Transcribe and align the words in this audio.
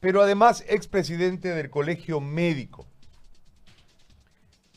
pero 0.00 0.22
además 0.22 0.64
expresidente 0.66 1.50
del 1.50 1.70
Colegio 1.70 2.20
Médico. 2.20 2.86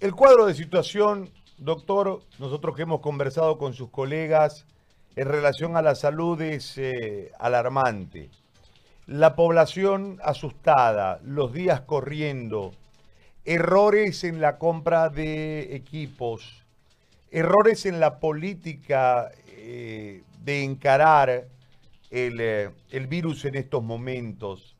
El 0.01 0.13
cuadro 0.13 0.45
de 0.45 0.53
situación, 0.53 1.31
doctor, 1.57 2.21
nosotros 2.37 2.75
que 2.75 2.81
hemos 2.81 2.99
conversado 2.99 3.57
con 3.57 3.73
sus 3.73 3.89
colegas 3.89 4.65
en 5.15 5.27
relación 5.29 5.77
a 5.77 5.81
la 5.81 5.95
salud 5.95 6.41
es 6.41 6.77
eh, 6.77 7.31
alarmante. 7.39 8.29
La 9.05 9.35
población 9.35 10.19
asustada, 10.23 11.19
los 11.23 11.53
días 11.53 11.81
corriendo, 11.81 12.73
errores 13.45 14.25
en 14.25 14.41
la 14.41 14.57
compra 14.57 15.07
de 15.09 15.75
equipos, 15.75 16.65
errores 17.31 17.85
en 17.85 18.01
la 18.01 18.19
política 18.19 19.31
eh, 19.47 20.23
de 20.43 20.63
encarar 20.63 21.47
el, 22.11 22.41
eh, 22.41 22.71
el 22.91 23.07
virus 23.07 23.45
en 23.45 23.55
estos 23.55 23.83
momentos 23.83 24.72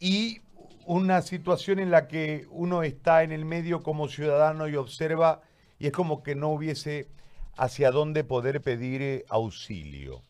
y 0.00 0.40
una 0.86 1.22
situación 1.22 1.78
en 1.78 1.90
la 1.90 2.08
que 2.08 2.46
uno 2.50 2.82
está 2.82 3.22
en 3.22 3.30
el 3.30 3.44
medio 3.44 3.82
como 3.82 4.08
ciudadano 4.08 4.66
y 4.66 4.74
observa 4.74 5.42
y 5.78 5.86
es 5.86 5.92
como 5.92 6.22
que 6.22 6.34
no 6.34 6.48
hubiese 6.48 7.06
hacia 7.56 7.90
dónde 7.90 8.24
poder 8.24 8.60
pedir 8.62 9.02
eh, 9.02 9.24
auxilio. 9.28 10.22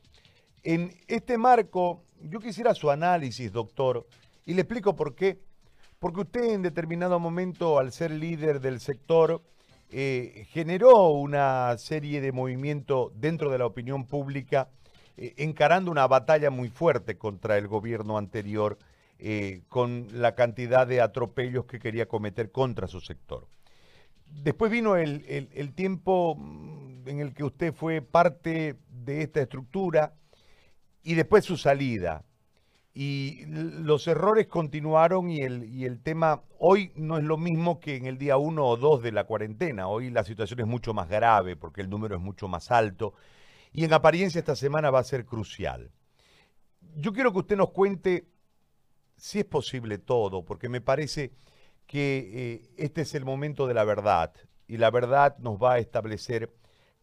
En 0.62 0.92
este 1.08 1.38
marco, 1.38 2.02
yo 2.20 2.40
quisiera 2.40 2.74
su 2.74 2.90
análisis, 2.90 3.52
doctor, 3.52 4.06
y 4.44 4.54
le 4.54 4.62
explico 4.62 4.94
por 4.94 5.14
qué. 5.14 5.38
Porque 5.98 6.20
usted 6.20 6.44
en 6.44 6.62
determinado 6.62 7.18
momento, 7.18 7.78
al 7.78 7.92
ser 7.92 8.10
líder 8.10 8.60
del 8.60 8.80
sector, 8.80 9.42
eh, 9.90 10.46
generó 10.50 11.10
una 11.10 11.76
serie 11.78 12.20
de 12.20 12.32
movimientos 12.32 13.12
dentro 13.14 13.50
de 13.50 13.58
la 13.58 13.66
opinión 13.66 14.06
pública, 14.06 14.68
eh, 15.16 15.34
encarando 15.36 15.90
una 15.90 16.06
batalla 16.06 16.50
muy 16.50 16.68
fuerte 16.68 17.18
contra 17.18 17.58
el 17.58 17.68
gobierno 17.68 18.18
anterior 18.18 18.78
eh, 19.22 19.62
con 19.68 20.08
la 20.12 20.34
cantidad 20.34 20.86
de 20.86 21.02
atropellos 21.02 21.66
que 21.66 21.78
quería 21.78 22.06
cometer 22.06 22.50
contra 22.50 22.86
su 22.86 23.00
sector. 23.00 23.48
Después 24.26 24.70
vino 24.70 24.96
el, 24.96 25.72
tiempo 25.74 26.36
mm, 26.36 27.06
en 27.06 27.20
el 27.20 27.34
que 27.34 27.44
usted 27.44 27.74
fue 27.74 28.00
parte 28.00 28.76
de 28.88 29.22
esta 29.22 29.42
estructura 29.42 30.14
y 31.02 31.14
después 31.14 31.44
su 31.44 31.58
salida. 31.58 32.24
Y 32.94 33.44
los 33.46 34.08
errores 34.08 34.46
continuaron 34.46 35.30
y 35.30 35.42
el, 35.42 35.64
y 35.64 35.84
el 35.84 36.00
tema 36.00 36.42
hoy 36.58 36.90
no 36.96 37.18
es 37.18 37.24
lo 37.24 37.36
mismo 37.36 37.78
que 37.78 37.96
en 37.96 38.06
el 38.06 38.16
día 38.16 38.38
uno 38.38 38.66
o 38.66 38.76
dos 38.78 39.02
de 39.02 39.12
la 39.12 39.24
cuarentena. 39.24 39.86
Hoy 39.88 40.10
la 40.10 40.24
situación 40.24 40.60
es 40.60 40.66
mucho 40.66 40.94
más 40.94 41.08
grave 41.08 41.56
porque 41.56 41.82
el 41.82 41.90
número 41.90 42.16
es 42.16 42.22
mucho 42.22 42.48
más 42.48 42.70
alto 42.70 43.14
y 43.72 43.84
en 43.84 43.92
apariencia 43.92 44.38
esta 44.38 44.56
semana 44.56 44.90
va 44.90 45.00
a 45.00 45.04
ser 45.04 45.26
crucial. 45.26 45.90
Yo 46.96 47.12
quiero 47.12 47.32
que 47.32 47.40
usted 47.40 47.56
nos 47.56 47.70
cuente 47.70 48.26
si 49.20 49.40
es 49.40 49.44
posible 49.44 49.98
todo, 49.98 50.44
porque 50.44 50.68
me 50.68 50.80
parece 50.80 51.30
que 51.86 52.30
eh, 52.32 52.62
este 52.78 53.02
es 53.02 53.14
el 53.14 53.24
momento 53.24 53.66
de 53.66 53.74
la 53.74 53.84
verdad 53.84 54.32
y 54.66 54.78
la 54.78 54.90
verdad 54.90 55.36
nos 55.38 55.58
va 55.58 55.74
a 55.74 55.78
establecer 55.78 56.50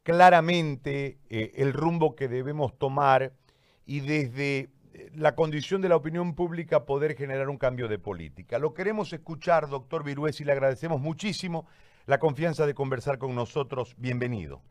claramente 0.03 1.19
eh, 1.29 1.51
el 1.57 1.73
rumbo 1.73 2.15
que 2.15 2.27
debemos 2.27 2.77
tomar 2.79 3.33
y 3.85 3.99
desde 3.99 4.69
eh, 4.93 5.11
la 5.15 5.35
condición 5.35 5.81
de 5.81 5.89
la 5.89 5.95
opinión 5.95 6.33
pública 6.33 6.85
poder 6.85 7.15
generar 7.15 7.49
un 7.49 7.57
cambio 7.57 7.87
de 7.87 7.99
política. 7.99 8.57
Lo 8.57 8.73
queremos 8.73 9.13
escuchar, 9.13 9.67
doctor 9.67 10.03
Virués, 10.03 10.41
y 10.41 10.43
le 10.43 10.53
agradecemos 10.53 10.99
muchísimo 10.99 11.67
la 12.07 12.17
confianza 12.17 12.65
de 12.65 12.73
conversar 12.73 13.17
con 13.19 13.35
nosotros. 13.35 13.93
Bienvenido. 13.97 14.61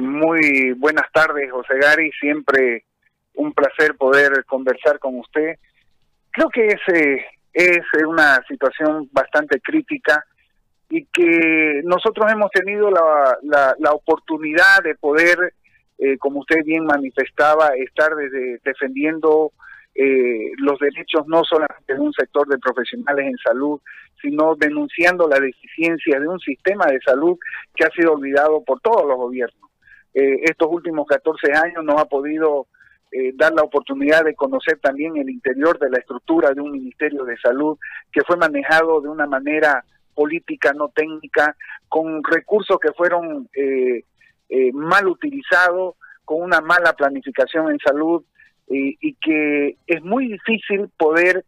muy 0.00 0.72
buenas 0.74 1.10
tardes, 1.12 1.50
José 1.50 1.78
Gary. 1.80 2.12
Siempre 2.20 2.84
un 3.34 3.52
placer 3.52 3.96
poder 3.96 4.44
conversar 4.44 4.98
con 4.98 5.18
usted 5.18 5.58
Creo 6.38 6.50
que 6.50 6.68
ese 6.68 7.26
es 7.52 7.80
una 8.06 8.40
situación 8.46 9.08
bastante 9.10 9.60
crítica 9.60 10.24
y 10.88 11.04
que 11.06 11.80
nosotros 11.82 12.30
hemos 12.30 12.52
tenido 12.52 12.92
la, 12.92 13.74
la, 13.76 13.90
oportunidad 13.90 14.84
de 14.84 14.94
poder, 14.94 15.36
eh, 15.98 16.16
como 16.18 16.38
usted 16.38 16.58
bien 16.64 16.86
manifestaba, 16.86 17.70
estar 17.70 18.14
desde 18.14 18.60
defendiendo 18.64 19.50
eh, 19.96 20.52
los 20.58 20.78
derechos 20.78 21.26
no 21.26 21.42
solamente 21.42 21.92
de 21.92 21.98
un 21.98 22.12
sector 22.12 22.46
de 22.46 22.58
profesionales 22.58 23.26
en 23.26 23.38
salud, 23.38 23.80
sino 24.22 24.54
denunciando 24.54 25.26
la 25.26 25.40
deficiencia 25.40 26.20
de 26.20 26.28
un 26.28 26.38
sistema 26.38 26.86
de 26.86 27.00
salud 27.00 27.36
que 27.74 27.84
ha 27.84 27.90
sido 27.90 28.12
olvidado 28.12 28.62
por 28.62 28.80
todos 28.80 29.04
los 29.08 29.16
gobiernos. 29.16 29.70
Eh, 30.14 30.38
estos 30.44 30.68
últimos 30.70 31.04
14 31.08 31.52
años 31.52 31.82
no 31.82 31.98
ha 31.98 32.04
podido 32.04 32.68
eh, 33.10 33.32
dar 33.34 33.52
la 33.54 33.62
oportunidad 33.62 34.24
de 34.24 34.34
conocer 34.34 34.78
también 34.80 35.16
el 35.16 35.30
interior 35.30 35.78
de 35.78 35.88
la 35.88 35.98
estructura 35.98 36.52
de 36.52 36.60
un 36.60 36.72
Ministerio 36.72 37.24
de 37.24 37.38
Salud 37.38 37.78
que 38.12 38.22
fue 38.22 38.36
manejado 38.36 39.00
de 39.00 39.08
una 39.08 39.26
manera 39.26 39.82
política, 40.14 40.72
no 40.74 40.88
técnica, 40.88 41.56
con 41.88 42.22
recursos 42.22 42.78
que 42.78 42.92
fueron 42.92 43.48
eh, 43.54 44.04
eh, 44.50 44.72
mal 44.72 45.06
utilizados, 45.06 45.94
con 46.24 46.42
una 46.42 46.60
mala 46.60 46.92
planificación 46.92 47.70
en 47.70 47.78
salud 47.78 48.22
y 48.70 49.14
que 49.14 49.78
es 49.86 50.02
muy 50.02 50.28
difícil 50.28 50.90
poder 50.98 51.46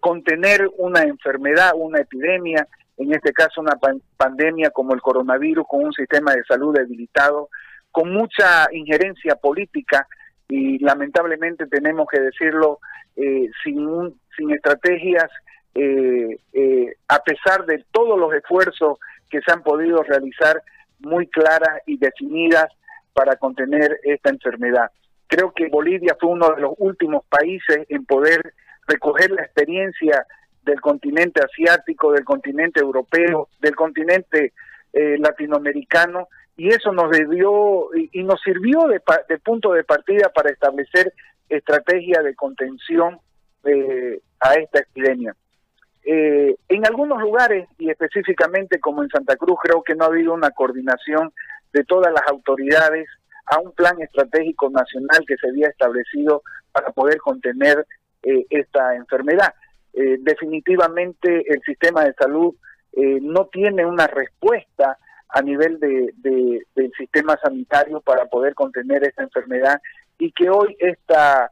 contener 0.00 0.68
una 0.78 1.02
enfermedad, 1.02 1.74
una 1.76 2.00
epidemia, 2.00 2.66
en 2.96 3.14
este 3.14 3.32
caso 3.32 3.60
una 3.60 3.78
pandemia 4.16 4.70
como 4.70 4.94
el 4.94 5.00
coronavirus, 5.00 5.64
con 5.68 5.84
un 5.84 5.92
sistema 5.92 6.34
de 6.34 6.42
salud 6.42 6.74
debilitado, 6.74 7.50
con 7.92 8.12
mucha 8.12 8.66
injerencia 8.72 9.36
política 9.36 10.08
y 10.48 10.78
lamentablemente 10.78 11.66
tenemos 11.66 12.06
que 12.10 12.20
decirlo 12.20 12.78
eh, 13.16 13.50
sin, 13.62 14.20
sin 14.36 14.50
estrategias, 14.50 15.30
eh, 15.74 16.38
eh, 16.52 16.94
a 17.08 17.22
pesar 17.22 17.64
de 17.66 17.84
todos 17.90 18.18
los 18.18 18.32
esfuerzos 18.34 18.98
que 19.30 19.40
se 19.40 19.52
han 19.52 19.62
podido 19.62 20.02
realizar 20.02 20.62
muy 21.00 21.26
claras 21.28 21.80
y 21.86 21.98
definidas 21.98 22.66
para 23.12 23.36
contener 23.36 23.98
esta 24.02 24.30
enfermedad. 24.30 24.90
Creo 25.26 25.52
que 25.52 25.68
Bolivia 25.68 26.16
fue 26.20 26.30
uno 26.30 26.50
de 26.50 26.60
los 26.60 26.74
últimos 26.78 27.24
países 27.26 27.86
en 27.88 28.04
poder 28.04 28.54
recoger 28.86 29.30
la 29.30 29.42
experiencia 29.42 30.26
del 30.62 30.80
continente 30.80 31.40
asiático, 31.42 32.12
del 32.12 32.24
continente 32.24 32.80
europeo, 32.80 33.48
del 33.60 33.74
continente 33.74 34.52
latinoamericano 34.92 36.28
y 36.56 36.68
eso 36.68 36.92
nos 36.92 37.10
debió 37.10 37.88
y, 37.94 38.22
nos 38.22 38.40
sirvió 38.40 38.86
de, 38.86 39.00
punto 39.38 39.72
de 39.72 39.84
partida 39.84 40.28
para 40.28 40.50
establecer 40.50 41.12
estrategia 41.48 42.22
de 42.22 42.34
contención 42.34 43.18
eh, 43.64 44.20
a 44.40 44.54
esta 44.54 44.80
epidemia. 44.80 45.34
Eh, 46.04 46.54
en 46.68 46.86
algunos 46.86 47.20
lugares, 47.20 47.68
y 47.78 47.90
específicamente 47.90 48.78
como 48.78 49.02
en 49.02 49.08
Santa 49.08 49.36
Cruz, 49.36 49.58
creo 49.62 49.82
que 49.82 49.94
no 49.94 50.04
ha 50.04 50.08
habido 50.08 50.32
una 50.32 50.50
coordinación 50.50 51.32
de 51.72 51.84
todas 51.84 52.12
las 52.12 52.26
autoridades 52.28 53.08
a 53.46 53.58
un 53.58 53.72
plan 53.72 54.00
estratégico 54.00 54.70
nacional 54.70 55.24
que 55.26 55.36
se 55.36 55.48
había 55.48 55.68
establecido 55.68 56.42
para 56.72 56.90
poder 56.92 57.18
contener 57.18 57.84
eh, 58.22 58.46
esta 58.50 58.94
enfermedad. 58.94 59.54
definitivamente 59.92 61.44
el 61.46 61.60
sistema 61.62 62.04
de 62.04 62.14
salud 62.14 62.54
no 63.22 63.46
tiene 63.46 63.84
una 63.86 64.06
respuesta 64.06 64.98
a 65.34 65.42
nivel 65.42 65.80
de, 65.80 66.14
del 66.22 66.92
sistema 66.96 67.36
sanitario 67.42 68.00
para 68.00 68.26
poder 68.26 68.54
contener 68.54 69.02
esta 69.02 69.24
enfermedad 69.24 69.80
y 70.16 70.30
que 70.30 70.48
hoy 70.48 70.76
esta 70.78 71.50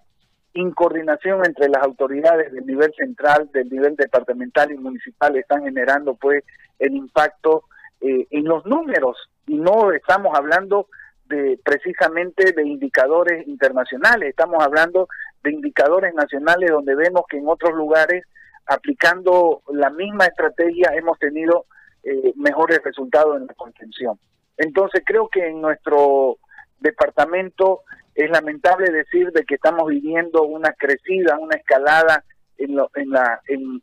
incoordinación 0.54 1.44
entre 1.44 1.69
las 1.69 1.82
autoridades 1.82 2.53
del 2.53 2.65
nivel 2.65 2.94
central, 2.97 3.50
del 3.53 3.69
nivel 3.69 3.97
departamental 3.97 4.70
y 4.70 4.78
municipal 4.78 5.37
están 5.37 5.65
generando 5.65 6.15
pues 6.15 6.44
el 6.78 6.94
impacto 6.94 7.65
eh, 8.00 8.28
en 8.31 8.44
los 8.44 8.65
números. 8.66 9.16
Y 9.48 9.56
no 9.56 9.91
estamos 9.91 10.38
hablando 10.38 10.87
de 11.26 11.59
precisamente 11.64 12.53
de 12.53 12.64
indicadores 12.64 13.49
internacionales, 13.49 14.28
estamos 14.28 14.62
hablando 14.62 15.09
de 15.43 15.54
indicadores 15.54 16.14
nacionales 16.14 16.70
donde 16.70 16.94
vemos 16.94 17.25
que 17.28 17.38
en 17.38 17.49
otros 17.49 17.75
lugares 17.75 18.25
aplicando 18.67 19.62
la 19.73 19.90
misma 19.90 20.26
estrategia 20.26 20.93
hemos 20.94 21.19
tenido 21.19 21.67
eh, 22.02 22.32
mejores 22.37 22.81
resultados 22.84 23.40
en 23.40 23.46
la 23.46 23.54
contención. 23.54 24.19
Entonces 24.56 25.02
creo 25.04 25.28
que 25.28 25.46
en 25.46 25.60
nuestro 25.60 26.38
departamento 26.81 27.82
es 28.14 28.31
lamentable 28.31 28.90
decir 28.90 29.31
de 29.32 29.44
que 29.44 29.54
estamos 29.54 29.88
viviendo 29.88 30.43
una 30.43 30.72
crecida, 30.72 31.38
una 31.38 31.56
escalada 31.56 32.25
en, 32.58 32.78
en, 32.94 33.10
la, 33.10 33.40
en, 33.46 33.82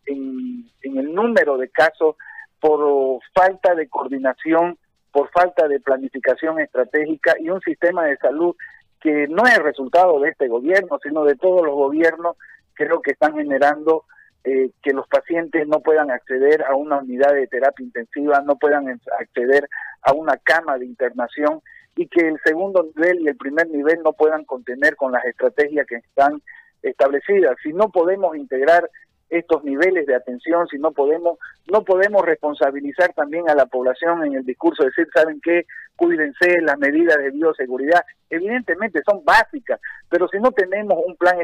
el 0.81 1.13
número 1.13 1.57
de 1.57 1.69
casos 1.69 2.16
por 2.60 3.21
falta 3.33 3.74
de 3.74 3.88
coordinación, 3.88 4.77
por 5.12 5.30
falta 5.31 5.68
de 5.68 5.80
planificación 5.80 6.60
estratégica 6.60 7.36
y 7.39 7.50
un 7.50 7.62
sistema 7.62 8.06
de 8.06 8.18
salud 8.18 8.56
que 9.01 9.27
no 9.27 9.44
es 9.45 9.57
resultado 9.57 10.19
de 10.19 10.30
este 10.30 10.48
gobierno, 10.48 11.00
sino 11.01 11.24
de 11.24 11.36
todos 11.36 11.66
los 11.66 11.74
gobiernos, 11.74 12.36
creo 12.74 13.01
que 13.01 13.12
están 13.12 13.33
generando 13.33 14.04
eh, 14.44 14.72
que 14.82 14.94
los 14.94 15.08
pacientes 15.08 15.68
no 15.68 15.82
puedan 15.82 16.12
acceder 16.12 16.64
a 16.64 16.76
una 16.76 17.00
unidad 17.00 17.34
de 17.34 17.48
terapia 17.48 17.84
intensiva, 17.86 18.42
no 18.42 18.56
puedan 18.58 19.00
acceder 19.20 19.68
a 20.02 20.14
una 20.14 20.38
cama 20.38 20.78
de 20.78 20.86
internación 20.86 21.62
y 21.96 22.08
que 22.08 22.28
el 22.28 22.40
segundo 22.46 22.90
nivel 22.96 23.20
y 23.20 23.28
el 23.28 23.36
primer 23.36 23.68
nivel 23.68 24.02
no 24.04 24.14
puedan 24.14 24.46
contener 24.46 24.96
con 24.96 25.12
las 25.12 25.26
estrategias 25.26 25.86
que 25.86 25.96
están 25.96 26.42
establecidas. 26.82 27.58
Si 27.62 27.74
no 27.74 27.90
podemos 27.90 28.38
integrar 28.38 28.90
estos 29.30 29.64
niveles 29.64 30.08
de 30.08 30.16
atención, 30.16 30.68
si 30.68 30.78
no 30.78 30.92
podemos, 30.92 31.38
no 31.72 31.84
podemos 31.84 32.26
responsabilizar 32.26 33.14
también 33.14 33.50
a 33.50 33.56
la 33.56 33.68
población 33.68 34.26
en 34.26 34.36
el 34.36 34.46
discurso, 34.46 34.84
decir, 34.84 35.08
¿saben 35.14 35.40
qué? 35.42 35.66
Cuídense, 35.96 36.62
las 36.62 36.80
medidas 36.80 37.18
de 37.18 37.30
bioseguridad, 37.32 38.04
evidentemente 38.30 39.02
son 39.06 39.24
básicas, 39.24 39.80
pero 40.10 40.28
si 40.30 40.40
no 40.40 40.52
tenemos 40.52 40.98
un 41.06 41.16
plan 41.16 41.38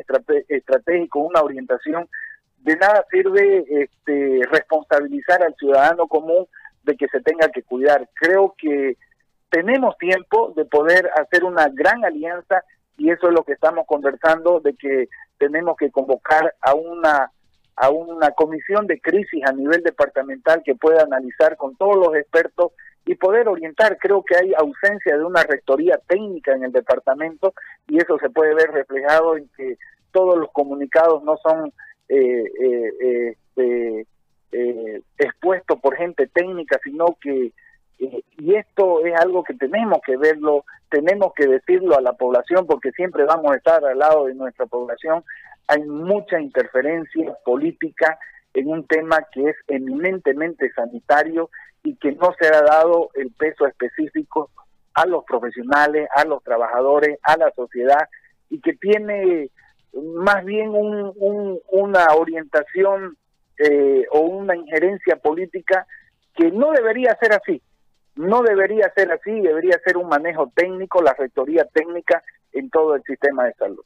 estratégico, 0.47 1.19
una 1.19 1.41
orientación, 1.41 2.07
de 2.65 2.75
nada 2.77 3.05
sirve 3.11 3.63
este, 3.69 4.41
responsabilizar 4.49 5.43
al 5.43 5.53
ciudadano 5.53 6.07
común 6.07 6.47
de 6.83 6.97
que 6.97 7.07
se 7.09 7.21
tenga 7.21 7.47
que 7.49 7.61
cuidar. 7.61 8.09
Creo 8.15 8.55
que 8.57 8.97
tenemos 9.49 9.95
tiempo 9.99 10.51
de 10.55 10.65
poder 10.65 11.11
hacer 11.15 11.43
una 11.43 11.69
gran 11.69 12.03
alianza 12.03 12.63
y 12.97 13.11
eso 13.11 13.27
es 13.27 13.33
lo 13.35 13.43
que 13.43 13.53
estamos 13.53 13.85
conversando, 13.85 14.61
de 14.61 14.73
que 14.73 15.09
tenemos 15.37 15.77
que 15.77 15.91
convocar 15.91 16.55
a 16.59 16.73
una 16.73 17.31
a 17.77 17.89
una 17.89 18.31
comisión 18.31 18.87
de 18.87 19.01
crisis 19.01 19.43
a 19.45 19.51
nivel 19.51 19.83
departamental 19.83 20.61
que 20.63 20.75
pueda 20.75 21.03
analizar 21.03 21.57
con 21.57 21.75
todos 21.75 21.97
los 21.97 22.15
expertos 22.15 22.71
y 23.05 23.15
poder 23.15 23.49
orientar. 23.49 23.97
Creo 23.99 24.23
que 24.23 24.37
hay 24.37 24.53
ausencia 24.57 25.17
de 25.17 25.23
una 25.25 25.43
rectoría 25.43 25.99
técnica 26.07 26.53
en 26.53 26.63
el 26.63 26.71
departamento 26.71 27.53
y 27.87 27.97
eso 27.97 28.17
se 28.17 28.29
puede 28.29 28.55
ver 28.55 28.71
reflejado 28.71 29.35
en 29.35 29.49
que 29.57 29.75
todos 30.11 30.37
los 30.37 30.49
comunicados 30.53 31.21
no 31.25 31.35
son 31.43 31.73
eh, 32.09 32.43
eh, 32.61 33.35
este, 33.55 34.07
eh, 34.51 35.01
expuestos 35.17 35.79
por 35.79 35.95
gente 35.95 36.27
técnica, 36.27 36.79
sino 36.83 37.17
que 37.21 37.51
y 37.97 38.55
esto 38.55 39.05
es 39.05 39.15
algo 39.15 39.43
que 39.43 39.53
tenemos 39.53 39.99
que 40.05 40.17
verlo, 40.17 40.65
tenemos 40.89 41.33
que 41.33 41.47
decirlo 41.47 41.97
a 41.97 42.01
la 42.01 42.13
población 42.13 42.67
porque 42.67 42.91
siempre 42.91 43.23
vamos 43.23 43.51
a 43.51 43.55
estar 43.55 43.83
al 43.85 43.97
lado 43.97 44.25
de 44.25 44.35
nuestra 44.35 44.65
población. 44.65 45.23
Hay 45.67 45.81
mucha 45.83 46.39
interferencia 46.39 47.37
política 47.45 48.19
en 48.53 48.67
un 48.67 48.85
tema 48.85 49.25
que 49.31 49.49
es 49.49 49.55
eminentemente 49.67 50.71
sanitario 50.73 51.49
y 51.83 51.95
que 51.95 52.11
no 52.13 52.33
se 52.39 52.47
ha 52.47 52.61
dado 52.61 53.09
el 53.15 53.31
peso 53.31 53.65
específico 53.65 54.49
a 54.93 55.05
los 55.05 55.23
profesionales, 55.25 56.09
a 56.15 56.25
los 56.25 56.43
trabajadores, 56.43 57.17
a 57.23 57.37
la 57.37 57.51
sociedad 57.51 58.09
y 58.49 58.59
que 58.59 58.73
tiene 58.73 59.49
más 59.95 60.43
bien 60.43 60.71
una 60.71 62.05
orientación 62.15 63.17
eh, 63.57 64.05
o 64.11 64.19
una 64.19 64.55
injerencia 64.55 65.15
política 65.15 65.87
que 66.35 66.51
no 66.51 66.71
debería 66.71 67.17
ser 67.19 67.33
así. 67.33 67.61
No 68.15 68.43
debería 68.43 68.91
ser 68.95 69.11
así, 69.11 69.31
debería 69.41 69.79
ser 69.85 69.97
un 69.97 70.07
manejo 70.07 70.51
técnico, 70.55 71.01
la 71.01 71.13
rectoría 71.13 71.65
técnica 71.65 72.23
en 72.51 72.69
todo 72.69 72.95
el 72.95 73.03
sistema 73.03 73.45
de 73.45 73.53
salud. 73.53 73.83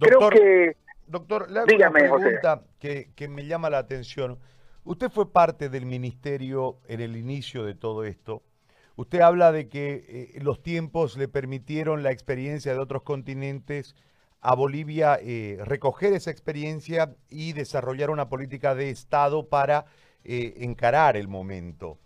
Creo 0.00 0.30
que 0.30 0.76
Doctor, 1.06 1.50
le 1.50 1.60
hago 1.60 1.74
una 1.74 1.90
pregunta 1.90 2.62
que, 2.78 3.10
que, 3.16 3.28
me 3.28 3.46
llama 3.46 3.70
la 3.70 3.78
atención. 3.78 4.38
Usted 4.84 5.10
fue 5.10 5.32
parte 5.32 5.68
del 5.68 5.86
ministerio 5.86 6.80
en 6.86 7.00
el 7.00 7.16
inicio 7.16 7.64
de 7.64 7.74
todo 7.74 8.04
esto. 8.04 8.42
Usted 8.96 9.20
habla 9.20 9.52
de 9.52 9.68
que 9.68 10.34
eh, 10.34 10.40
los 10.42 10.62
tiempos 10.62 11.16
le 11.16 11.28
permitieron 11.28 12.02
la 12.02 12.10
experiencia 12.10 12.72
de 12.74 12.80
otros 12.80 13.02
continentes 13.02 13.94
a 14.40 14.54
Bolivia 14.54 15.18
eh, 15.20 15.58
recoger 15.64 16.12
esa 16.12 16.30
experiencia 16.30 17.14
y 17.28 17.52
desarrollar 17.52 18.10
una 18.10 18.28
política 18.28 18.74
de 18.74 18.90
Estado 18.90 19.48
para 19.48 19.86
eh, 20.24 20.54
encarar 20.58 21.16
el 21.16 21.28
momento. 21.28 21.98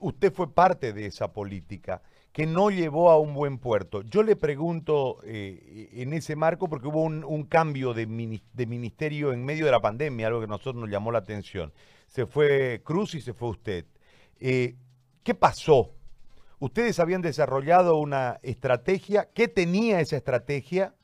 usted 0.00 0.32
fue 0.32 0.52
parte 0.52 0.92
de 0.92 1.06
esa 1.06 1.32
política 1.32 2.02
que 2.32 2.46
no 2.46 2.70
llevó 2.70 3.10
a 3.10 3.18
un 3.18 3.34
buen 3.34 3.58
puerto. 3.58 4.02
Yo 4.02 4.22
le 4.22 4.36
pregunto 4.36 5.18
eh, 5.24 5.90
en 5.92 6.14
ese 6.14 6.34
marco, 6.34 6.68
porque 6.68 6.88
hubo 6.88 7.02
un, 7.02 7.44
cambio 7.44 7.92
de, 7.92 8.06
ministerio 8.06 9.32
en 9.32 9.44
medio 9.44 9.66
de 9.66 9.70
la 9.70 9.80
pandemia, 9.80 10.28
algo 10.28 10.40
que 10.40 10.46
a 10.46 10.48
nosotros 10.48 10.76
nos 10.76 10.90
llamó 10.90 11.12
la 11.12 11.18
atención. 11.18 11.72
Se 12.06 12.26
fue 12.26 12.80
Cruz 12.82 13.14
y 13.14 13.20
se 13.20 13.34
fue 13.34 13.50
usted. 13.50 13.84
Eh, 14.40 14.76
¿Qué 15.22 15.34
pasó? 15.34 15.94
Ustedes 16.58 16.98
habían 17.00 17.20
desarrollado 17.20 17.96
una 17.96 18.40
estrategia. 18.42 19.28
¿Qué 19.34 19.48
tenía 19.48 20.00
esa 20.00 20.16
estrategia? 20.16 20.94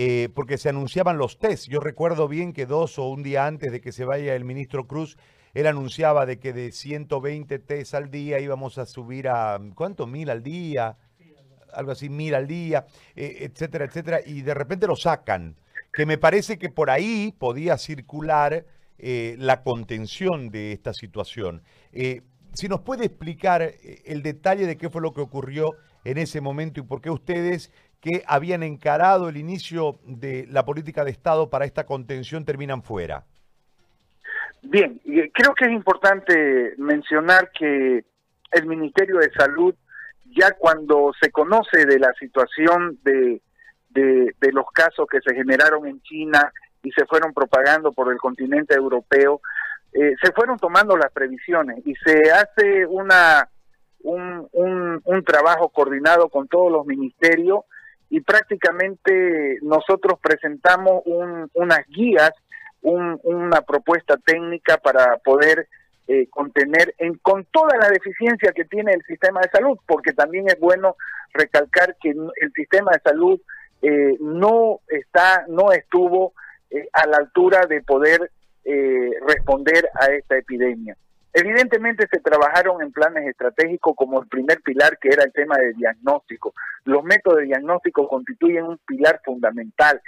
Eh, 0.00 0.28
porque 0.32 0.58
se 0.58 0.68
anunciaban 0.68 1.18
los 1.18 1.40
test. 1.40 1.66
Yo 1.66 1.80
recuerdo 1.80 2.28
bien 2.28 2.52
que 2.52 2.66
dos 2.66 3.00
o 3.00 3.08
un 3.08 3.24
día 3.24 3.48
antes 3.48 3.72
de 3.72 3.80
que 3.80 3.90
se 3.90 4.04
vaya 4.04 4.36
el 4.36 4.44
ministro 4.44 4.86
Cruz, 4.86 5.18
él 5.54 5.66
anunciaba 5.66 6.24
de 6.24 6.38
que 6.38 6.52
de 6.52 6.70
120 6.70 7.58
test 7.58 7.94
al 7.94 8.08
día 8.08 8.38
íbamos 8.38 8.78
a 8.78 8.86
subir 8.86 9.26
a, 9.26 9.58
¿cuánto? 9.74 10.06
Mil 10.06 10.30
al 10.30 10.44
día, 10.44 10.96
algo 11.72 11.90
así, 11.90 12.08
mil 12.08 12.36
al 12.36 12.46
día, 12.46 12.86
eh, 13.16 13.38
etcétera, 13.40 13.86
etcétera, 13.86 14.20
y 14.24 14.42
de 14.42 14.54
repente 14.54 14.86
lo 14.86 14.94
sacan. 14.94 15.56
Que 15.92 16.06
me 16.06 16.16
parece 16.16 16.58
que 16.58 16.68
por 16.68 16.90
ahí 16.90 17.34
podía 17.36 17.76
circular 17.76 18.66
eh, 18.98 19.34
la 19.40 19.64
contención 19.64 20.50
de 20.50 20.70
esta 20.70 20.94
situación. 20.94 21.64
Eh, 21.92 22.22
si 22.52 22.68
nos 22.68 22.82
puede 22.82 23.06
explicar 23.06 23.74
el 24.04 24.22
detalle 24.22 24.64
de 24.64 24.76
qué 24.76 24.90
fue 24.90 25.02
lo 25.02 25.12
que 25.12 25.22
ocurrió 25.22 25.74
en 26.04 26.18
ese 26.18 26.40
momento 26.40 26.78
y 26.78 26.84
por 26.84 27.00
qué 27.00 27.10
ustedes 27.10 27.72
que 28.00 28.22
habían 28.26 28.62
encarado 28.62 29.28
el 29.28 29.36
inicio 29.36 29.98
de 30.04 30.46
la 30.50 30.64
política 30.64 31.04
de 31.04 31.10
Estado 31.10 31.50
para 31.50 31.64
esta 31.64 31.84
contención 31.84 32.44
terminan 32.44 32.82
fuera. 32.82 33.24
Bien, 34.62 35.00
creo 35.04 35.54
que 35.54 35.66
es 35.66 35.70
importante 35.70 36.74
mencionar 36.78 37.50
que 37.52 38.04
el 38.50 38.66
Ministerio 38.66 39.18
de 39.18 39.30
Salud, 39.32 39.74
ya 40.36 40.52
cuando 40.52 41.12
se 41.20 41.30
conoce 41.30 41.86
de 41.86 41.98
la 41.98 42.12
situación 42.18 42.98
de, 43.02 43.40
de, 43.90 44.52
los 44.52 44.66
casos 44.72 45.06
que 45.10 45.20
se 45.20 45.34
generaron 45.34 45.86
en 45.86 46.00
China 46.02 46.52
y 46.82 46.90
se 46.92 47.04
fueron 47.06 47.32
propagando 47.32 47.92
por 47.92 48.12
el 48.12 48.18
continente 48.18 48.74
europeo, 48.74 49.40
eh, 49.92 50.14
se 50.22 50.32
fueron 50.32 50.58
tomando 50.58 50.96
las 50.96 51.12
previsiones 51.12 51.84
y 51.86 51.94
se 51.96 52.30
hace 52.30 52.86
una 52.86 53.48
un, 54.00 54.48
un, 54.52 55.00
un 55.04 55.24
trabajo 55.24 55.70
coordinado 55.70 56.28
con 56.28 56.46
todos 56.46 56.70
los 56.70 56.86
ministerios 56.86 57.64
y 58.10 58.20
prácticamente 58.20 59.58
nosotros 59.62 60.18
presentamos 60.20 61.02
un, 61.04 61.50
unas 61.54 61.86
guías 61.88 62.32
una 62.80 63.60
propuesta 63.62 64.16
técnica 64.18 64.78
para 64.78 65.16
poder 65.18 65.68
eh, 66.06 66.26
contener 66.30 66.94
en, 66.98 67.14
con 67.18 67.44
toda 67.46 67.76
la 67.76 67.90
deficiencia 67.90 68.52
que 68.52 68.64
tiene 68.64 68.92
el 68.92 69.02
sistema 69.02 69.40
de 69.40 69.50
salud, 69.50 69.78
porque 69.86 70.12
también 70.12 70.48
es 70.48 70.58
bueno 70.58 70.96
recalcar 71.34 71.96
que 72.00 72.10
el 72.10 72.52
sistema 72.54 72.92
de 72.92 73.00
salud 73.00 73.40
eh, 73.82 74.16
no 74.20 74.80
está, 74.88 75.44
no 75.48 75.72
estuvo 75.72 76.32
eh, 76.70 76.88
a 76.92 77.06
la 77.06 77.18
altura 77.18 77.66
de 77.66 77.82
poder 77.82 78.30
responder 79.26 79.88
a 79.98 80.12
esta 80.12 80.36
epidemia. 80.36 80.94
Evidentemente 81.40 82.08
se 82.10 82.18
trabajaron 82.18 82.82
en 82.82 82.90
planes 82.90 83.24
estratégicos 83.28 83.94
como 83.94 84.20
el 84.20 84.26
primer 84.26 84.60
pilar 84.60 84.98
que 84.98 85.10
era 85.10 85.22
el 85.22 85.32
tema 85.32 85.56
de 85.56 85.72
diagnóstico. 85.72 86.52
Los 86.84 87.04
métodos 87.04 87.38
de 87.38 87.44
diagnóstico 87.44 88.08
constituyen 88.08 88.64
un 88.64 88.78
pilar 88.78 89.20
fundamental 89.24 90.00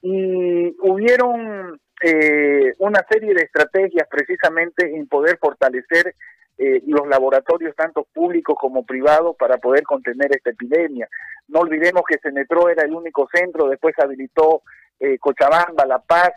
y 0.00 0.74
hubieron 0.80 1.78
eh, 2.02 2.72
una 2.78 3.04
serie 3.10 3.34
de 3.34 3.42
estrategias 3.42 4.08
precisamente 4.10 4.96
en 4.96 5.06
poder 5.06 5.36
fortalecer 5.36 6.14
eh, 6.56 6.82
los 6.86 7.06
laboratorios 7.06 7.76
tanto 7.76 8.06
públicos 8.14 8.56
como 8.58 8.86
privados 8.86 9.36
para 9.36 9.58
poder 9.58 9.82
contener 9.82 10.34
esta 10.34 10.48
epidemia. 10.48 11.10
No 11.48 11.60
olvidemos 11.60 12.04
que 12.08 12.16
Senetro 12.22 12.70
era 12.70 12.84
el 12.84 12.94
único 12.94 13.28
centro, 13.30 13.68
después 13.68 13.94
habilitó 13.98 14.62
eh, 14.98 15.18
Cochabamba, 15.18 15.84
La 15.84 15.98
Paz 15.98 16.30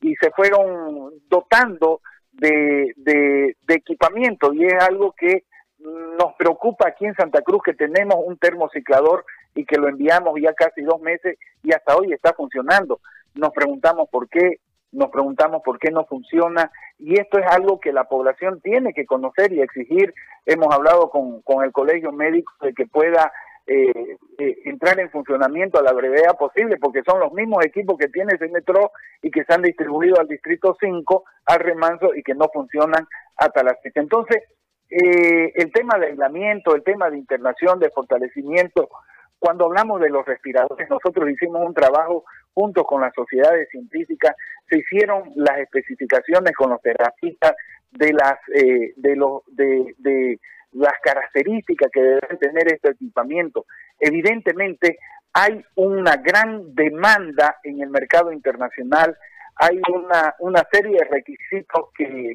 y 0.00 0.14
se 0.16 0.30
fueron 0.30 1.12
dotando 1.28 2.00
de, 2.32 2.92
de, 2.96 3.56
de 3.62 3.74
equipamiento 3.74 4.52
y 4.52 4.66
es 4.66 4.74
algo 4.82 5.12
que 5.12 5.44
nos 5.78 6.34
preocupa 6.34 6.88
aquí 6.88 7.06
en 7.06 7.14
Santa 7.14 7.40
Cruz 7.42 7.62
que 7.64 7.74
tenemos 7.74 8.16
un 8.24 8.36
termociclador 8.36 9.24
y 9.54 9.64
que 9.64 9.78
lo 9.78 9.88
enviamos 9.88 10.38
ya 10.40 10.52
casi 10.52 10.82
dos 10.82 11.00
meses 11.00 11.38
y 11.62 11.72
hasta 11.72 11.96
hoy 11.96 12.12
está 12.12 12.32
funcionando. 12.34 13.00
Nos 13.34 13.50
preguntamos 13.50 14.08
por 14.10 14.28
qué 14.28 14.60
nos 14.92 15.10
preguntamos 15.10 15.62
por 15.62 15.78
qué 15.78 15.90
no 15.92 16.04
funciona 16.04 16.70
y 16.98 17.18
esto 17.18 17.38
es 17.38 17.46
algo 17.46 17.78
que 17.78 17.92
la 17.92 18.04
población 18.04 18.60
tiene 18.60 18.92
que 18.92 19.06
conocer 19.06 19.52
y 19.52 19.60
exigir. 19.60 20.12
Hemos 20.46 20.74
hablado 20.74 21.10
con, 21.10 21.42
con 21.42 21.64
el 21.64 21.70
colegio 21.70 22.10
médico 22.12 22.52
de 22.60 22.74
que 22.74 22.86
pueda 22.86 23.32
eh, 23.66 24.16
eh, 24.38 24.56
entrar 24.64 24.98
en 24.98 25.10
funcionamiento 25.10 25.78
a 25.78 25.82
la 25.82 25.92
brevedad 25.92 26.36
posible, 26.38 26.76
porque 26.78 27.02
son 27.06 27.20
los 27.20 27.32
mismos 27.32 27.64
equipos 27.64 27.96
que 27.98 28.08
tiene 28.08 28.34
ese 28.34 28.48
metro 28.48 28.90
y 29.22 29.30
que 29.30 29.44
se 29.44 29.54
han 29.54 29.62
distribuido 29.62 30.18
al 30.18 30.26
distrito 30.26 30.76
5, 30.80 31.24
al 31.46 31.60
remanso 31.60 32.14
y 32.14 32.22
que 32.22 32.34
no 32.34 32.48
funcionan 32.52 33.06
hasta 33.36 33.62
la 33.62 33.76
fecha. 33.82 34.00
Entonces, 34.00 34.42
eh, 34.90 35.52
el 35.54 35.70
tema 35.72 35.98
de 35.98 36.06
aislamiento, 36.06 36.74
el 36.74 36.82
tema 36.82 37.10
de 37.10 37.18
internación, 37.18 37.78
de 37.78 37.90
fortalecimiento, 37.90 38.88
cuando 39.38 39.66
hablamos 39.66 40.00
de 40.00 40.10
los 40.10 40.26
respiradores, 40.26 40.90
nosotros 40.90 41.30
hicimos 41.30 41.64
un 41.64 41.72
trabajo 41.72 42.24
junto 42.52 42.84
con 42.84 43.00
las 43.00 43.14
sociedades 43.14 43.68
científicas, 43.70 44.34
se 44.68 44.78
hicieron 44.78 45.30
las 45.36 45.58
especificaciones 45.58 46.52
con 46.56 46.70
los 46.70 46.82
terapistas 46.82 47.54
de 47.92 48.12
las 48.12 48.34
eh, 48.54 48.92
de 48.96 49.16
los 49.16 49.42
de 49.46 50.38
las 50.72 50.94
características 51.02 51.90
que 51.92 52.00
deben 52.00 52.38
tener 52.38 52.72
este 52.72 52.90
equipamiento. 52.90 53.66
Evidentemente, 53.98 54.98
hay 55.32 55.64
una 55.76 56.16
gran 56.16 56.74
demanda 56.74 57.56
en 57.62 57.82
el 57.82 57.90
mercado 57.90 58.32
internacional, 58.32 59.16
hay 59.56 59.80
una, 59.92 60.34
una 60.38 60.66
serie 60.72 60.98
de 60.98 61.04
requisitos 61.04 61.90
que 61.96 62.34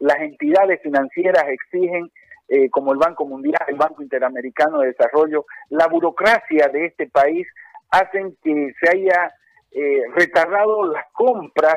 las 0.00 0.18
entidades 0.18 0.80
financieras 0.82 1.44
exigen, 1.48 2.10
eh, 2.48 2.70
como 2.70 2.92
el 2.92 2.98
Banco 2.98 3.26
Mundial, 3.26 3.60
el 3.68 3.76
Banco 3.76 4.02
Interamericano 4.02 4.80
de 4.80 4.88
Desarrollo, 4.88 5.44
la 5.68 5.86
burocracia 5.86 6.68
de 6.68 6.86
este 6.86 7.06
país 7.08 7.46
hacen 7.90 8.36
que 8.42 8.72
se 8.80 8.90
haya 8.90 9.32
eh, 9.70 10.02
retardado 10.14 10.86
las 10.86 11.04
compras 11.12 11.76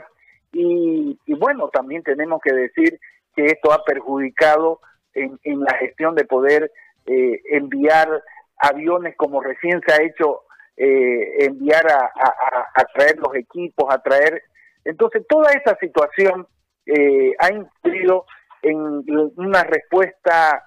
y, 0.54 1.18
bueno, 1.28 1.70
también 1.70 2.04
tenemos 2.04 2.42
que 2.42 2.54
decir 2.54 3.00
que 3.36 3.46
esto 3.46 3.72
ha 3.72 3.84
perjudicado 3.86 4.80
en, 5.14 5.60
la 5.60 5.74
gestión 5.78 6.16
de 6.16 6.26
poder 6.26 6.72
eh, 7.06 7.42
enviar 7.52 8.24
aviones 8.58 9.16
como 9.16 9.42
recién 9.42 9.82
se 9.86 9.94
ha 9.94 10.04
hecho, 10.04 10.42
eh, 10.78 11.46
enviar 11.46 11.86
a, 11.88 12.86
traer 12.94 13.18
los 13.18 13.36
equipos, 13.36 13.94
a 13.94 14.02
traer... 14.02 14.44
Entonces, 14.84 15.26
toda 15.28 15.52
esta 15.52 15.76
situación 15.78 16.48
eh, 16.86 17.34
ha 17.40 17.52
influido 17.52 18.26
en 18.62 19.04
una 19.38 19.64
respuesta 19.64 20.64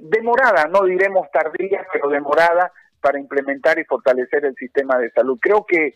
demorada, 0.00 0.64
no 0.64 0.86
diremos 0.86 1.30
tardía, 1.30 1.86
pero 1.92 2.08
demorada 2.08 2.72
para 3.02 3.20
implementar 3.20 3.78
y 3.78 3.84
fortalecer 3.84 4.46
el 4.46 4.54
sistema 4.54 4.96
de 4.96 5.10
salud. 5.10 5.38
Creo 5.38 5.66
que 5.66 5.94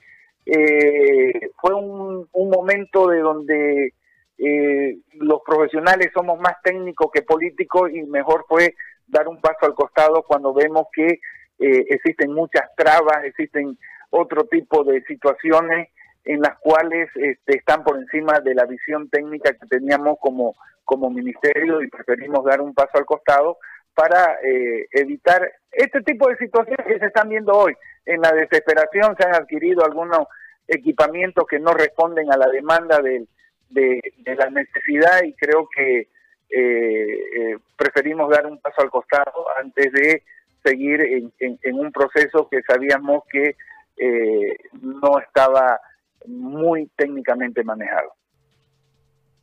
fue 1.58 1.73
un, 1.73 2.28
un 2.32 2.50
momento 2.50 3.08
de 3.08 3.20
donde 3.20 3.94
eh, 4.38 4.99
los 5.14 5.40
profesionales 5.45 6.11
somos 6.14 6.38
más 6.38 6.61
técnicos 6.62 7.11
que 7.12 7.23
políticos 7.23 7.90
y 7.90 8.02
mejor 8.02 8.45
fue 8.49 8.75
dar 9.07 9.28
un 9.28 9.40
paso 9.40 9.66
al 9.66 9.75
costado 9.75 10.23
cuando 10.25 10.52
vemos 10.52 10.88
que 10.93 11.21
eh, 11.59 11.87
existen 11.88 12.33
muchas 12.33 12.69
trabas, 12.76 13.25
existen 13.25 13.78
otro 14.11 14.45
tipo 14.45 14.85
de 14.85 15.02
situaciones 15.05 15.88
en 16.25 16.40
las 16.40 16.59
cuales 16.59 17.09
este, 17.14 17.57
están 17.57 17.83
por 17.83 17.97
encima 17.97 18.40
de 18.40 18.55
la 18.55 18.66
visión 18.66 19.09
técnica 19.09 19.52
que 19.52 19.66
teníamos 19.69 20.19
como, 20.21 20.55
como 20.85 21.09
ministerio 21.09 21.81
y 21.81 21.88
preferimos 21.88 22.45
dar 22.45 22.61
un 22.61 22.75
paso 22.75 22.99
al 22.99 23.07
costado 23.07 23.59
para 23.95 24.38
eh, 24.43 24.87
evitar 24.90 25.50
este 25.73 26.02
tipo 26.02 26.28
de 26.28 26.37
situaciones 26.37 26.87
que 26.87 26.99
se 26.99 27.07
están 27.07 27.31
viendo 27.31 27.52
hoy. 27.52 27.75
En 28.05 28.21
la 28.21 28.33
desesperación 28.33 29.16
se 29.16 29.26
han 29.26 29.35
adquirido 29.35 29.85
algunos 29.85 30.26
equipamientos 30.69 31.47
que 31.49 31.59
no 31.59 31.73
responden 31.73 32.31
a 32.31 32.37
la 32.37 32.49
demanda 32.49 33.00
del, 33.00 33.28
de, 33.70 34.00
la 34.25 34.50
necesidad 34.50 35.23
y 35.25 35.32
creo 35.35 35.68
que 35.75 36.00
eh, 36.00 36.08
eh, 36.50 37.58
preferimos 37.76 38.30
dar 38.30 38.46
un 38.46 38.58
paso 38.58 38.82
al 38.82 38.90
costado 38.90 39.46
antes 39.58 39.92
de 39.92 40.23
seguir 40.64 41.00
en, 41.00 41.75
un 41.75 41.92
proceso 41.92 42.49
que 42.49 42.62
sabíamos 42.62 43.23
que 43.30 43.56
eh, 43.96 44.56
no 44.80 45.18
estaba 45.18 45.80
muy 46.26 46.90
técnicamente 46.96 47.62
manejado. 47.62 48.14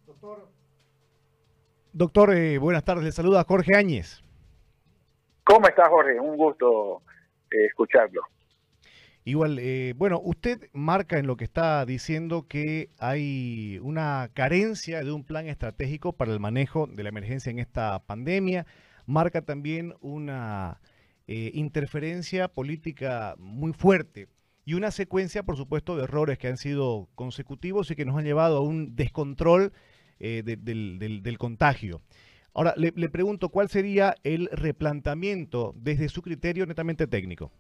Doctor, 0.06 0.48
Doctor 1.94 2.60
buenas 2.60 2.84
tardes, 2.84 3.06
le 3.06 3.12
saluda 3.12 3.44
Jorge 3.46 3.76
Áñez. 3.76 4.22
¿Cómo 5.46 5.68
está 5.68 5.90
Jorge? 5.90 6.20
Un 6.20 6.38
gusto 6.38 7.02
escucharlo. 7.50 8.24
Igual, 9.26 9.58
eh, 9.60 9.94
bueno, 9.96 10.20
usted 10.22 10.70
marca 10.74 11.18
en 11.18 11.28
lo 11.28 11.38
que 11.38 11.46
está 11.46 11.86
diciendo 11.86 12.46
que 12.48 12.90
hay 13.00 13.80
una 13.82 14.30
carencia 14.34 15.02
de 15.02 15.14
un 15.14 15.24
plan 15.24 15.48
estratégico 15.48 16.12
para 16.12 16.34
el 16.34 16.42
manejo 16.42 16.88
de 16.88 17.04
la 17.04 17.10
emergencia 17.10 17.50
en 17.50 17.60
esta 17.60 18.00
pandemia. 18.06 18.66
Marca 19.06 19.42
también 19.42 19.94
una 20.02 20.82
eh, 21.28 21.52
interferencia 21.54 22.50
política 22.50 23.36
muy 23.38 23.72
fuerte 23.72 24.28
y 24.66 24.74
una 24.74 24.92
secuencia, 24.92 25.44
por 25.44 25.56
supuesto, 25.56 25.96
de 25.96 26.04
errores 26.04 26.38
que 26.38 26.50
han 26.50 26.58
sido 26.58 27.08
consecutivos 27.16 27.90
y 27.92 27.96
que 27.96 28.04
nos 28.04 28.18
han 28.18 28.26
llevado 28.26 28.58
a 28.58 28.62
un 28.62 28.94
descontrol 28.94 29.72
eh, 30.20 30.44
del, 30.44 31.38
contagio. 31.38 32.02
Ahora, 32.54 32.74
le 32.76 33.10
pregunto, 33.10 33.50
¿cuál 33.50 33.70
sería 33.70 34.16
el 34.24 34.50
replanteamiento 34.52 35.74
desde 35.78 36.10
su 36.10 36.22
criterio 36.22 36.66
netamente 36.66 37.08
técnico? 37.08 37.52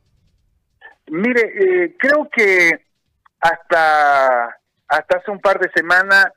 Mire, 1.07 1.41
eh, 1.41 1.95
creo 1.97 2.29
que 2.31 2.71
hasta, 3.39 4.45
hasta 4.87 5.17
hace 5.17 5.31
un 5.31 5.39
par 5.39 5.59
de 5.59 5.69
semanas 5.75 6.27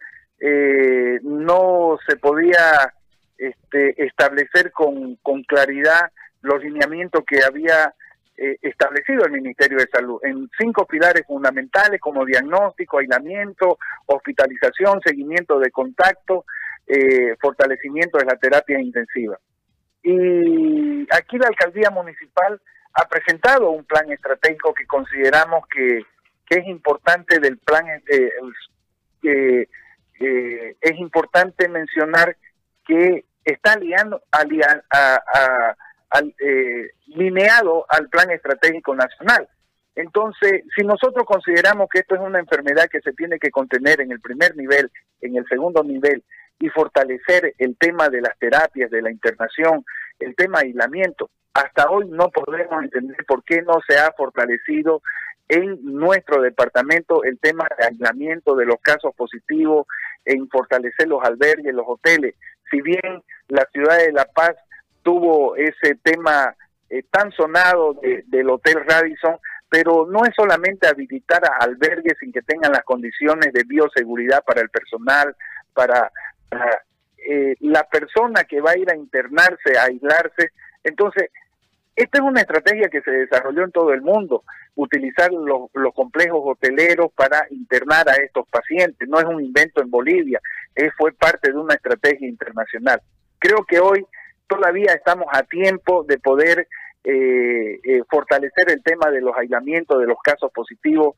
eh, 0.40 1.20
no 1.22 1.96
se 2.06 2.16
podía 2.16 2.92
este, 3.38 4.04
establecer 4.04 4.72
con, 4.72 5.16
con 5.16 5.42
claridad 5.44 6.10
los 6.42 6.62
lineamientos 6.62 7.22
que 7.26 7.38
había 7.46 7.94
eh, 8.36 8.56
establecido 8.60 9.24
el 9.24 9.32
Ministerio 9.32 9.78
de 9.78 9.88
Salud 9.88 10.20
en 10.24 10.48
cinco 10.58 10.84
pilares 10.86 11.24
fundamentales 11.26 12.00
como 12.00 12.24
diagnóstico, 12.24 12.98
aislamiento, 12.98 13.78
hospitalización, 14.06 15.00
seguimiento 15.04 15.58
de 15.58 15.70
contacto, 15.70 16.44
fortalecimiento 17.40 18.18
de 18.18 18.26
la 18.26 18.36
terapia 18.36 18.80
intensiva. 18.80 19.36
Y 20.04 21.04
aquí 21.10 21.36
la 21.36 21.48
alcaldía 21.48 21.90
municipal 21.90 22.60
ha 22.96 23.06
presentado 23.06 23.70
un 23.70 23.84
plan 23.84 24.10
estratégico 24.10 24.72
que 24.72 24.86
consideramos 24.86 25.66
que, 25.68 26.04
es 26.48 26.66
importante 26.68 27.40
del 27.40 27.58
plan, 27.58 27.84
eh, 28.08 28.30
eh, 29.24 29.68
eh, 30.20 30.76
es 30.80 30.98
importante 30.98 31.68
mencionar 31.68 32.36
que 32.86 33.24
está 33.44 33.72
aliando, 33.72 34.22
lineado 37.08 37.84
al 37.88 38.08
plan 38.08 38.30
estratégico 38.30 38.94
nacional. 38.94 39.48
Entonces, 39.96 40.62
si 40.76 40.84
nosotros 40.84 41.26
consideramos 41.26 41.88
que 41.90 41.98
esto 41.98 42.14
es 42.14 42.20
una 42.20 42.38
enfermedad 42.38 42.88
que 42.88 43.00
se 43.00 43.12
tiene 43.12 43.38
que 43.40 43.50
contener 43.50 44.00
en 44.00 44.12
el 44.12 44.20
primer 44.20 44.56
nivel, 44.56 44.90
en 45.20 45.36
el 45.36 45.44
segundo 45.48 45.82
nivel, 45.82 46.22
y 46.60 46.68
fortalecer 46.68 47.54
el 47.58 47.76
tema 47.76 48.08
de 48.08 48.20
las 48.20 48.38
terapias, 48.38 48.90
de 48.90 49.02
la 49.02 49.10
internación, 49.10 49.84
el 50.18 50.34
tema 50.34 50.60
de 50.60 50.66
aislamiento, 50.66 51.30
hasta 51.54 51.88
hoy 51.90 52.06
no 52.08 52.28
podemos 52.30 52.84
entender 52.84 53.16
por 53.26 53.42
qué 53.44 53.62
no 53.62 53.78
se 53.88 53.98
ha 53.98 54.12
fortalecido 54.12 55.02
en 55.48 55.78
nuestro 55.82 56.42
departamento 56.42 57.24
el 57.24 57.38
tema 57.38 57.66
de 57.78 57.86
aislamiento 57.86 58.56
de 58.56 58.66
los 58.66 58.76
casos 58.82 59.14
positivos, 59.14 59.86
en 60.24 60.48
fortalecer 60.48 61.08
los 61.08 61.22
albergues, 61.22 61.72
los 61.72 61.86
hoteles. 61.86 62.34
Si 62.70 62.80
bien 62.80 63.22
la 63.48 63.66
ciudad 63.72 63.98
de 63.98 64.12
La 64.12 64.24
Paz 64.24 64.56
tuvo 65.02 65.56
ese 65.56 65.94
tema 66.02 66.54
eh, 66.90 67.04
tan 67.10 67.30
sonado 67.32 67.94
del 68.26 68.50
Hotel 68.50 68.84
Radisson, 68.86 69.36
pero 69.68 70.06
no 70.06 70.24
es 70.24 70.34
solamente 70.34 70.88
habilitar 70.88 71.42
a 71.44 71.64
albergues 71.64 72.16
sin 72.20 72.32
que 72.32 72.42
tengan 72.42 72.72
las 72.72 72.84
condiciones 72.84 73.52
de 73.52 73.64
bioseguridad 73.64 74.42
para 74.44 74.60
el 74.60 74.68
personal, 74.68 75.34
para, 75.72 76.10
eh, 77.28 77.56
la 77.60 77.84
persona 77.84 78.44
que 78.44 78.60
va 78.60 78.72
a 78.72 78.78
ir 78.78 78.90
a 78.90 78.96
internarse, 78.96 79.76
a 79.78 79.84
aislarse. 79.84 80.50
Entonces, 80.84 81.30
esta 81.96 82.18
es 82.18 82.24
una 82.24 82.42
estrategia 82.42 82.88
que 82.88 83.00
se 83.00 83.10
desarrolló 83.10 83.64
en 83.64 83.72
todo 83.72 83.92
el 83.92 84.02
mundo, 84.02 84.44
utilizar 84.74 85.32
los, 85.32 85.70
complejos 85.94 86.42
hoteleros 86.44 87.10
para 87.14 87.46
internar 87.50 88.08
a 88.08 88.16
estos 88.16 88.46
pacientes. 88.48 89.08
No 89.08 89.18
es 89.18 89.24
un 89.24 89.42
invento 89.42 89.82
en 89.82 89.90
Bolivia, 89.90 90.40
fue 90.98 91.12
parte 91.12 91.50
de 91.50 91.58
una 91.58 91.74
estrategia 91.74 92.28
internacional. 92.28 93.00
Creo 93.38 93.64
que 93.66 93.80
hoy 93.80 94.06
todavía 94.46 94.92
estamos 94.92 95.26
a 95.32 95.42
tiempo 95.42 96.04
de 96.04 96.18
poder 96.18 96.68
eh, 97.02 97.80
eh, 97.82 98.02
fortalecer 98.10 98.70
el 98.70 98.82
tema 98.82 99.10
de 99.10 99.22
los 99.22 99.34
aislamientos, 99.36 99.98
de 99.98 100.06
los 100.06 100.18
casos 100.22 100.52
positivos, 100.52 101.16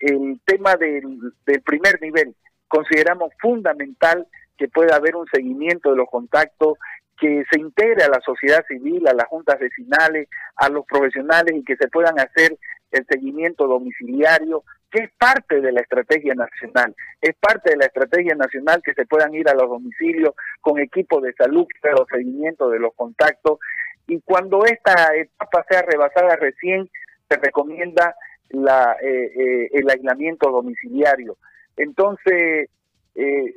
el 0.00 0.40
tema 0.46 0.76
del 0.76 1.20
primer 1.64 2.00
nivel. 2.00 2.34
Consideramos 2.66 3.30
fundamental 3.40 4.26
que 4.56 4.68
pueda 4.68 4.96
haber 4.96 5.16
un 5.16 5.26
seguimiento 5.26 5.90
de 5.90 5.96
los 5.96 6.08
contactos, 6.08 6.78
que 7.18 7.44
se 7.50 7.60
integre 7.60 8.04
a 8.04 8.08
la 8.08 8.20
sociedad 8.20 8.64
civil, 8.66 9.06
a 9.06 9.14
las 9.14 9.26
juntas 9.26 9.58
vecinales, 9.58 10.28
a 10.56 10.68
los 10.68 10.84
profesionales 10.84 11.54
y 11.56 11.64
que 11.64 11.76
se 11.76 11.88
puedan 11.88 12.18
hacer 12.18 12.56
el 12.90 13.06
seguimiento 13.06 13.66
domiciliario, 13.66 14.64
que 14.90 15.04
es 15.04 15.10
parte 15.18 15.60
de 15.60 15.72
la 15.72 15.80
estrategia 15.80 16.34
nacional. 16.34 16.94
Es 17.20 17.34
parte 17.36 17.70
de 17.70 17.76
la 17.76 17.86
estrategia 17.86 18.34
nacional 18.34 18.80
que 18.84 18.94
se 18.94 19.06
puedan 19.06 19.34
ir 19.34 19.48
a 19.48 19.54
los 19.54 19.68
domicilios 19.68 20.34
con 20.60 20.78
equipos 20.78 21.22
de 21.22 21.32
salud, 21.34 21.66
los 21.82 22.08
seguimiento 22.08 22.70
de 22.70 22.78
los 22.78 22.94
contactos. 22.94 23.58
Y 24.06 24.20
cuando 24.20 24.64
esta 24.64 25.14
etapa 25.16 25.64
sea 25.68 25.82
rebasada 25.82 26.36
recién, 26.36 26.88
se 27.28 27.36
recomienda 27.36 28.14
la, 28.50 28.96
eh, 29.02 29.32
eh, 29.34 29.70
el 29.72 29.90
aislamiento 29.90 30.50
domiciliario. 30.50 31.36
Entonces, 31.76 32.68
eh, 33.14 33.54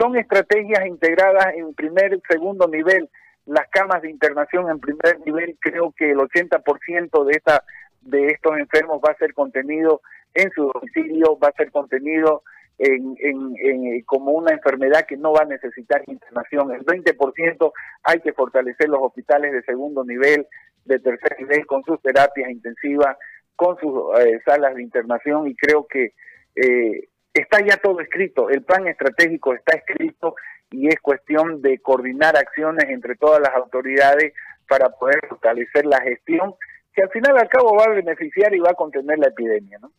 son 0.00 0.16
estrategias 0.16 0.86
integradas 0.86 1.54
en 1.54 1.74
primer 1.74 2.18
segundo 2.28 2.66
nivel. 2.66 3.10
Las 3.44 3.68
camas 3.68 4.00
de 4.02 4.10
internación 4.10 4.70
en 4.70 4.80
primer 4.80 5.20
nivel, 5.26 5.56
creo 5.60 5.92
que 5.96 6.10
el 6.10 6.18
80% 6.18 7.24
de 7.24 7.32
esta 7.32 7.64
de 8.00 8.28
estos 8.28 8.56
enfermos 8.56 9.02
va 9.06 9.12
a 9.12 9.18
ser 9.18 9.34
contenido 9.34 10.00
en 10.32 10.50
su 10.52 10.70
domicilio, 10.72 11.38
va 11.38 11.48
a 11.48 11.52
ser 11.52 11.70
contenido 11.70 12.42
en, 12.78 13.14
en, 13.18 14.02
como 14.06 14.32
una 14.32 14.52
enfermedad 14.52 15.04
que 15.06 15.18
no 15.18 15.32
va 15.32 15.42
a 15.42 15.46
necesitar 15.46 16.02
internación. 16.06 16.72
El 16.72 16.84
20% 16.86 17.72
hay 18.04 18.20
que 18.20 18.32
fortalecer 18.32 18.88
los 18.88 19.00
hospitales 19.02 19.52
de 19.52 19.62
segundo 19.62 20.02
nivel, 20.02 20.46
de 20.86 20.98
tercer 20.98 21.36
nivel 21.40 21.66
con 21.66 21.84
sus 21.84 22.00
terapias 22.00 22.50
intensivas, 22.50 23.18
con 23.54 23.76
sus 23.78 24.18
eh, 24.18 24.40
salas 24.46 24.74
de 24.74 24.82
internación 24.82 25.46
y 25.46 25.54
creo 25.54 25.86
que 25.86 26.14
eh, 26.56 27.08
está 27.34 27.60
ya 27.64 27.76
todo 27.76 28.00
escrito, 28.00 28.50
el 28.50 28.62
plan 28.62 28.86
estratégico 28.86 29.54
está 29.54 29.76
escrito 29.76 30.34
y 30.70 30.88
es 30.88 31.00
cuestión 31.00 31.62
de 31.62 31.78
coordinar 31.80 32.36
acciones 32.36 32.84
entre 32.88 33.16
todas 33.16 33.40
las 33.40 33.54
autoridades 33.54 34.32
para 34.68 34.88
poder 34.90 35.20
fortalecer 35.28 35.86
la 35.86 36.00
gestión 36.00 36.54
que 36.92 37.02
al 37.02 37.10
final 37.10 37.38
al 37.38 37.48
cabo 37.48 37.76
va 37.76 37.84
a 37.84 37.94
beneficiar 37.94 38.54
y 38.54 38.58
va 38.58 38.70
a 38.70 38.74
contener 38.74 39.18
la 39.18 39.28
epidemia, 39.28 39.78
¿no? 39.80 39.92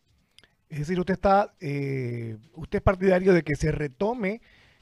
Es 0.68 0.78
decir, 0.78 0.98
usted 0.98 1.14
está, 1.14 1.52
eh, 1.60 2.36
usted 2.54 2.78
es 2.78 2.82
partidario 2.82 3.34
de 3.34 3.42
que 3.42 3.56
se 3.56 3.72
retome 3.72 4.40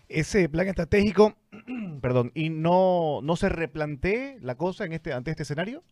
ese 0.09 0.49
plan 0.49 0.69
estratégico, 0.69 1.35
perdón, 2.03 2.31
y 2.35 2.51
no, 2.51 3.21
no 3.23 3.37
se 3.37 3.49
replantee 3.49 4.39
la 4.41 4.55
cosa 4.55 4.85
en 4.85 4.93
este, 4.93 5.13
ante 5.13 5.33
este 5.33 5.43
escenario. 5.43 5.83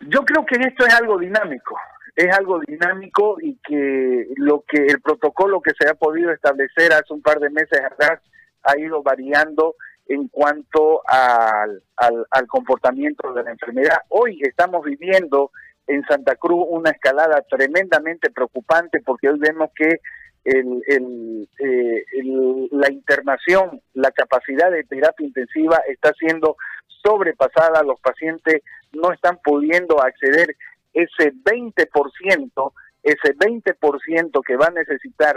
Yo 0.00 0.24
creo 0.24 0.44
que 0.46 0.56
esto 0.56 0.86
es 0.86 0.94
algo 0.94 1.18
dinámico, 1.18 1.76
es 2.16 2.36
algo 2.36 2.60
dinámico 2.60 3.36
y 3.40 3.56
que 3.66 4.28
lo 4.36 4.64
que 4.66 4.86
el 4.86 5.00
protocolo 5.00 5.60
que 5.60 5.72
se 5.78 5.88
ha 5.88 5.94
podido 5.94 6.32
establecer 6.32 6.92
hace 6.92 7.12
un 7.12 7.22
par 7.22 7.38
de 7.38 7.50
meses 7.50 7.80
atrás 7.80 8.20
ha 8.62 8.78
ido 8.78 9.02
variando 9.02 9.76
en 10.08 10.28
cuanto 10.28 11.02
al, 11.06 11.82
al, 11.96 12.46
comportamiento 12.48 13.32
de 13.32 13.44
la 13.44 13.52
enfermedad. 13.52 13.98
Hoy 14.08 14.40
estamos 14.42 14.84
viviendo 14.84 15.52
en 15.86 16.04
Santa 16.04 16.34
Cruz 16.34 16.66
una 16.68 16.90
escalada 16.90 17.42
tremendamente 17.48 18.30
preocupante 18.30 19.00
porque 19.04 19.28
hoy 19.28 19.38
vemos 19.38 19.70
que 19.74 20.00
el, 20.44 21.48
eh, 21.58 22.04
el, 22.18 22.68
la 22.72 22.90
internación, 22.90 23.80
la 23.94 24.10
capacidad 24.10 24.70
de 24.70 24.84
terapia 24.84 25.26
intensiva 25.26 25.80
está 25.88 26.12
siendo 26.14 26.56
sobrepasada, 27.02 27.82
los 27.82 28.00
pacientes 28.00 28.62
no 28.92 29.12
están 29.12 29.38
pudiendo 29.44 30.02
acceder 30.02 30.56
ese 30.92 31.32
20%, 31.32 32.72
ese 33.02 33.36
20% 33.36 34.42
que 34.46 34.56
va 34.56 34.66
a 34.66 34.70
necesitar 34.70 35.34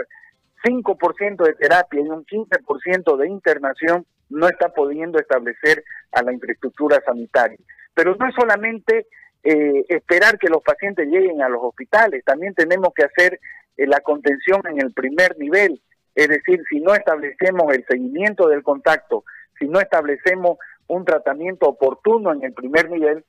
5% 0.64 1.44
de 1.44 1.54
terapia 1.54 2.00
y 2.00 2.08
un 2.08 2.24
15% 2.24 3.16
de 3.16 3.28
internación 3.28 4.06
no 4.30 4.48
está 4.48 4.70
pudiendo 4.70 5.18
establecer 5.18 5.84
a 6.12 6.22
la 6.22 6.32
infraestructura 6.32 7.00
sanitaria. 7.04 7.58
Pero 7.94 8.16
no 8.16 8.26
es 8.26 8.34
solamente 8.34 9.06
eh, 9.42 9.84
esperar 9.88 10.38
que 10.38 10.48
los 10.48 10.62
pacientes 10.62 11.06
lleguen 11.06 11.42
a 11.42 11.48
los 11.48 11.62
hospitales, 11.62 12.24
también 12.24 12.54
tenemos 12.54 12.92
que 12.94 13.04
hacer 13.04 13.38
eh, 13.76 13.86
la 13.86 14.00
contención 14.00 14.62
en 14.66 14.80
el 14.80 14.92
primer 14.92 15.38
nivel, 15.38 15.80
es 16.14 16.28
decir, 16.28 16.62
si 16.70 16.80
no 16.80 16.94
establecemos 16.94 17.72
el 17.74 17.84
seguimiento 17.86 18.48
del 18.48 18.62
contacto, 18.62 19.24
si 19.58 19.66
no 19.66 19.80
establecemos 19.80 20.58
un 20.86 21.04
tratamiento 21.04 21.66
oportuno 21.66 22.32
en 22.32 22.44
el 22.44 22.52
primer 22.52 22.90
nivel, 22.90 23.24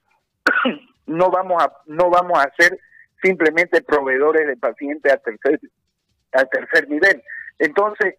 no 1.06 1.30
vamos 1.30 1.62
a 1.64 1.72
no 1.86 2.10
vamos 2.10 2.40
a 2.40 2.52
ser 2.58 2.80
simplemente 3.22 3.82
proveedores 3.82 4.48
de 4.48 4.58
pacientes 4.58 5.12
a 5.12 5.18
tercer 5.18 5.60
al 6.32 6.50
tercer 6.50 6.90
nivel. 6.90 7.24
Entonces, 7.60 8.16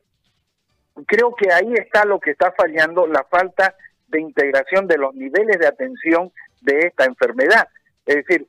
creo 1.06 1.34
que 1.34 1.52
ahí 1.52 1.74
está 1.74 2.04
lo 2.04 2.18
que 2.18 2.30
está 2.30 2.52
fallando, 2.52 3.06
la 3.06 3.24
falta 3.24 3.74
de 4.08 4.20
integración 4.20 4.86
de 4.86 4.98
los 4.98 5.14
niveles 5.14 5.58
de 5.58 5.66
atención 5.66 6.32
de 6.62 6.78
esta 6.86 7.04
enfermedad. 7.04 7.68
Es 8.06 8.16
decir, 8.16 8.46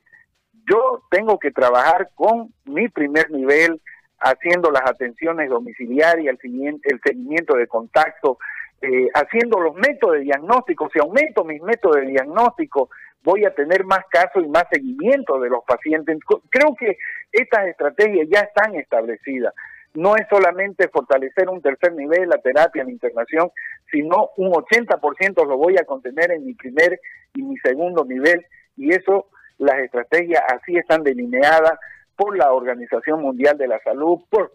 yo 0.70 1.02
tengo 1.10 1.38
que 1.38 1.50
trabajar 1.50 2.10
con 2.14 2.52
mi 2.64 2.88
primer 2.88 3.30
nivel, 3.30 3.80
haciendo 4.20 4.70
las 4.70 4.82
atenciones 4.82 5.48
domiciliarias, 5.48 6.36
el 6.42 7.00
seguimiento 7.02 7.54
de 7.56 7.66
contacto, 7.66 8.38
eh, 8.80 9.08
haciendo 9.14 9.60
los 9.60 9.74
métodos 9.74 10.16
de 10.16 10.22
diagnóstico. 10.22 10.88
Si 10.92 10.98
aumento 10.98 11.44
mis 11.44 11.62
métodos 11.62 11.96
de 11.96 12.06
diagnóstico, 12.06 12.90
voy 13.22 13.44
a 13.44 13.54
tener 13.54 13.84
más 13.84 14.04
casos 14.10 14.44
y 14.44 14.48
más 14.48 14.64
seguimiento 14.70 15.38
de 15.40 15.50
los 15.50 15.64
pacientes. 15.64 16.18
Creo 16.50 16.74
que 16.78 16.96
estas 17.32 17.66
estrategias 17.66 18.28
ya 18.30 18.40
están 18.40 18.74
establecidas. 18.74 19.54
No 19.94 20.16
es 20.16 20.26
solamente 20.28 20.88
fortalecer 20.88 21.48
un 21.48 21.62
tercer 21.62 21.94
nivel, 21.94 22.28
la 22.28 22.38
terapia, 22.38 22.84
la 22.84 22.90
internación, 22.90 23.50
sino 23.90 24.30
un 24.36 24.52
80% 24.52 25.46
lo 25.46 25.56
voy 25.56 25.76
a 25.78 25.84
contener 25.84 26.30
en 26.30 26.44
mi 26.44 26.54
primer 26.54 27.00
y 27.34 27.42
mi 27.42 27.56
segundo 27.58 28.04
nivel. 28.04 28.44
Y 28.76 28.92
eso, 28.92 29.28
las 29.58 29.78
estrategias 29.78 30.42
así 30.48 30.76
están 30.76 31.02
delineadas 31.02 31.78
por 32.16 32.36
la 32.36 32.52
Organización 32.52 33.22
Mundial 33.22 33.56
de 33.56 33.68
la 33.68 33.80
Salud, 33.80 34.20
por, 34.28 34.52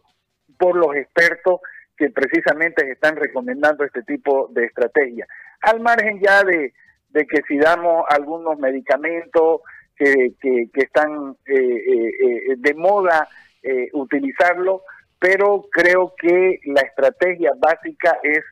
por 0.57 0.75
los 0.75 0.95
expertos 0.95 1.61
que 1.97 2.09
precisamente 2.09 2.89
están 2.91 3.15
recomendando 3.15 3.83
este 3.83 4.03
tipo 4.03 4.49
de 4.51 4.65
estrategia. 4.65 5.27
Al 5.61 5.79
margen 5.79 6.19
ya 6.21 6.43
de, 6.43 6.73
de 7.13 7.25
que 7.27 7.41
si 7.47 7.57
damos 7.57 8.05
algunos 8.09 8.57
medicamentos 8.59 9.61
que, 9.95 10.33
que, 10.41 10.69
están 10.73 11.37
eh, 11.45 11.55
eh, 11.55 12.11
eh, 12.25 12.55
de 12.57 12.73
moda 12.73 13.27
utilizarlo, 13.93 14.81
pero 15.19 15.67
creo 15.71 16.13
que 16.19 16.59
la 16.65 16.81
estrategia 16.81 17.51
básica 17.57 18.19
es 18.21 18.43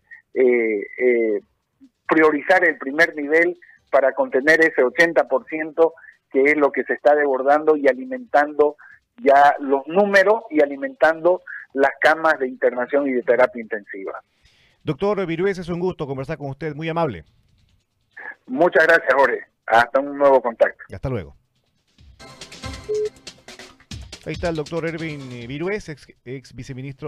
priorizar 2.08 2.63
el 2.63 2.78
primer 2.78 3.13
nivel 3.13 3.60
para 3.89 4.13
contener 4.13 4.62
ese 4.62 4.82
80% 4.82 5.91
que 6.32 6.43
es 6.43 6.56
lo 6.56 6.71
que 6.71 6.86
se 6.86 6.93
está 6.93 7.13
desbordando 7.13 7.76
y 7.76 7.89
alimentando 7.89 8.78
ya 9.17 9.54
los 9.60 9.86
números 9.88 10.43
y 10.50 10.62
alimentando 10.62 11.41
las 11.74 11.91
camas 12.00 12.39
de 12.39 12.47
internación 12.47 13.06
y 13.06 13.12
de 13.12 13.24
terapia 13.24 13.62
intensiva. 13.62 14.21
Doctor 14.82 15.26
Virués, 15.26 15.58
es 15.58 15.67
un 15.67 15.82
gusto 15.82 16.08
conversar 16.08 16.38
con 16.38 16.50
usted, 16.50 16.74
muy 16.74 16.88
amable. 16.88 17.26
Muchas 18.47 18.86
gracias, 18.86 19.13
Jorge. 19.13 19.39
Hasta 19.65 19.99
un 19.99 20.17
nuevo 20.17 20.41
contacto. 20.41 20.84
Y 20.89 20.95
hasta 20.95 21.10
luego. 21.10 21.36
Ahí 24.25 24.34
está 24.34 24.49
el 24.49 24.55
doctor 24.55 24.86
Erwin 24.86 25.47
Virués, 25.47 25.89
ex, 25.89 26.07
ex 26.25 26.53
viceministro. 26.53 26.99